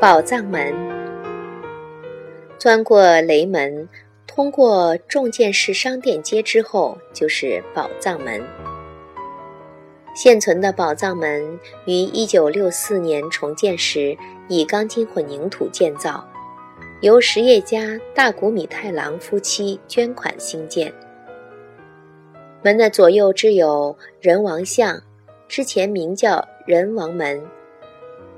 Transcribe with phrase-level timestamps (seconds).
[0.00, 0.74] 宝藏门，
[2.58, 3.86] 钻过雷门，
[4.26, 8.42] 通过重建式商店街之后，就是宝藏门。
[10.14, 14.16] 现存的宝藏门于1964年重建时
[14.48, 16.26] 以钢筋混凝土建造，
[17.02, 20.90] 由实业家大谷米太郎夫妻捐款兴建。
[22.62, 24.98] 门的左右置有人王像，
[25.46, 27.38] 之前名叫人王门。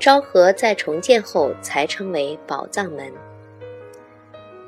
[0.03, 3.09] 昭和在重建后才称为宝藏门，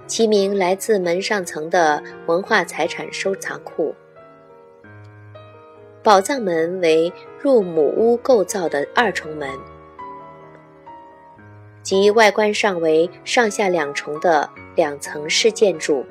[0.08, 3.94] 其名来自门上层的文化财产收藏库。
[6.02, 9.50] 宝藏门为入母屋构造的二重门，
[11.84, 16.06] 即外观上为上下两重的两层式建筑。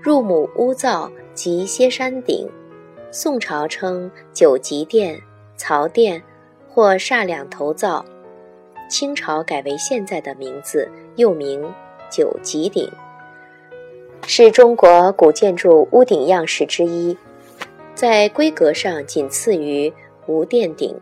[0.00, 2.48] 入母屋造即歇山顶，
[3.10, 5.20] 宋朝称九级殿、
[5.56, 6.22] 曹殿。
[6.76, 8.04] 或煞两头灶，
[8.86, 11.72] 清朝改为现在的名字，又名
[12.10, 12.92] 九级顶，
[14.26, 17.16] 是中国古建筑屋顶样式之一，
[17.94, 19.90] 在规格上仅次于
[20.26, 20.94] 无殿顶。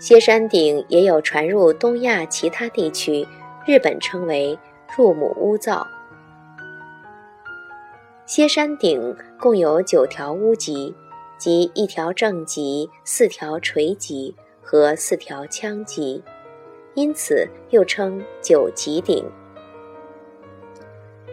[0.00, 3.24] 歇山顶也有传入东亚其他地区，
[3.64, 4.58] 日本称为
[4.96, 5.86] 入母屋灶。
[8.26, 10.92] 歇山顶共有九条屋脊。
[11.42, 16.22] 即一条正极、四条垂脊和四条腔极，
[16.94, 19.28] 因此又称九脊顶。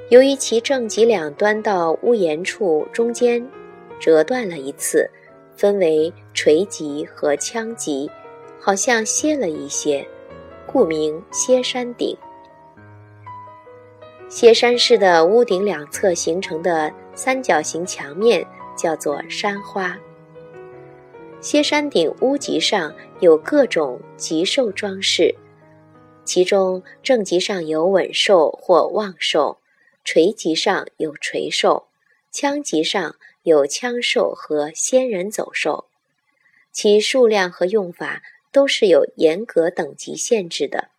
[0.10, 3.48] 由于其正极两端到屋檐处中间
[4.00, 5.08] 折断了一次，
[5.56, 8.10] 分为垂脊和腔极，
[8.60, 10.04] 好像歇了一些，
[10.66, 12.18] 故名歇山顶。
[14.28, 18.44] 歇山式的屋顶两侧形成的三角形墙面。
[18.80, 20.00] 叫做山花。
[21.42, 25.36] 歇山顶屋脊上有各种吉兽装饰，
[26.24, 29.60] 其中正脊上有稳兽或旺兽，
[30.06, 31.88] 垂脊上有垂兽，
[32.32, 35.86] 腔脊上有腔兽和仙人走兽，
[36.72, 40.90] 其数量和用法都是有严格等级限制的。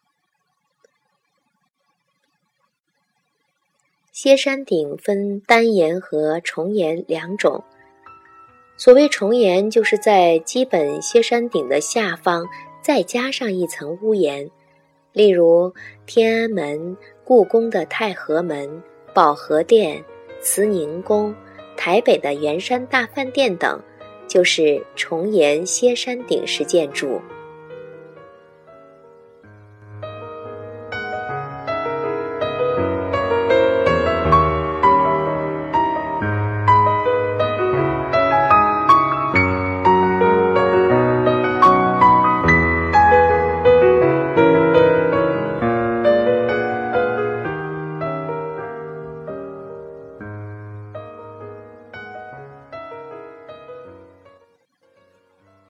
[4.23, 7.65] 歇山顶分单檐和重檐两种。
[8.77, 12.47] 所谓重檐，就是在基本歇山顶的下方
[12.83, 14.51] 再加上一层屋檐，
[15.15, 15.73] 例如
[16.05, 18.83] 天安门、故宫的太和门、
[19.15, 20.05] 保和殿、
[20.43, 21.35] 慈宁宫、
[21.75, 23.81] 台北的圆山大饭店等，
[24.29, 27.19] 就是重檐歇山顶式建筑。